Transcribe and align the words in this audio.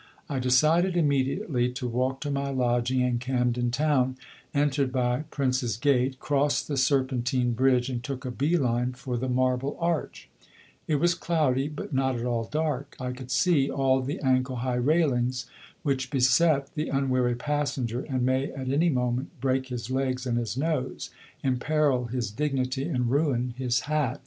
I 0.27 0.39
decided 0.39 0.97
immediately 0.97 1.71
to 1.73 1.87
walk 1.87 2.21
to 2.21 2.31
my 2.31 2.49
lodging 2.49 3.01
in 3.01 3.19
Camden 3.19 3.69
Town, 3.69 4.17
entered 4.51 4.91
by 4.91 5.25
Prince's 5.29 5.77
Gate, 5.77 6.19
crossed 6.19 6.67
the 6.67 6.75
Serpentine 6.75 7.51
Bridge 7.53 7.87
and 7.87 8.03
took 8.03 8.25
a 8.25 8.31
bee 8.31 8.57
line 8.57 8.93
for 8.93 9.15
the 9.15 9.29
Marble 9.29 9.77
Arch. 9.79 10.27
It 10.87 10.95
was 10.95 11.13
cloudy, 11.13 11.67
but 11.67 11.93
not 11.93 12.15
at 12.15 12.25
all 12.25 12.45
dark. 12.45 12.95
I 12.99 13.11
could 13.11 13.29
see 13.29 13.69
all 13.69 14.01
the 14.01 14.19
ankle 14.21 14.55
high 14.65 14.73
railings 14.77 15.45
which 15.83 16.09
beset 16.09 16.73
the 16.73 16.89
unwary 16.89 17.35
passenger 17.35 18.01
and 18.01 18.23
may 18.23 18.51
at 18.53 18.69
any 18.71 18.89
moment 18.89 19.39
break 19.39 19.67
his 19.67 19.91
legs 19.91 20.25
and 20.25 20.35
his 20.39 20.57
nose, 20.57 21.11
imperil 21.43 22.05
his 22.05 22.31
dignity 22.31 22.85
and 22.89 23.11
ruin 23.11 23.53
his 23.55 23.81
hat. 23.81 24.19